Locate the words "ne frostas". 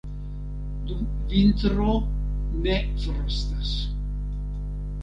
2.65-3.71